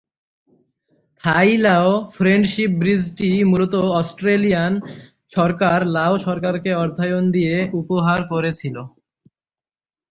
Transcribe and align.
থাই-লাও 1.23 1.87
friendship 2.15 2.71
ব্রিজটি 2.81 3.29
মূলত 3.43 3.73
Australian 3.99 4.73
সরকার 5.31 5.79
লাও 5.95 6.13
সরকারকে 6.27 6.71
অর্থায়ন 6.83 7.23
দিয়ে 7.35 7.55
উপহার 7.81 8.19
করেছিল। 8.31 8.75